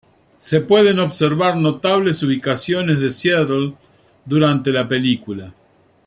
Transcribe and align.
Se 0.39 0.61
pueden 0.61 0.97
observar 0.97 1.57
notables 1.57 2.23
ubicaciones 2.23 2.99
de 2.99 3.11
Seattle 3.11 3.75
durante 4.25 4.71
la 4.71 4.87
película. 4.89 5.53